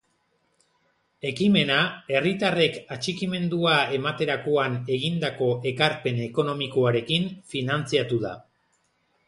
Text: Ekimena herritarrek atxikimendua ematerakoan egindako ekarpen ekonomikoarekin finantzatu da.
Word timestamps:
Ekimena 1.31 1.75
herritarrek 2.15 2.79
atxikimendua 2.95 3.75
ematerakoan 3.99 4.79
egindako 4.97 5.53
ekarpen 5.75 6.25
ekonomikoarekin 6.31 7.29
finantzatu 7.53 8.23
da. 8.29 8.37